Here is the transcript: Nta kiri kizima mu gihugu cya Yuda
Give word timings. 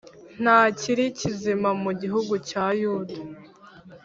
Nta 0.41 0.59
kiri 0.79 1.05
kizima 1.19 1.69
mu 1.83 1.91
gihugu 2.01 2.33
cya 2.49 2.65
Yuda 2.81 3.15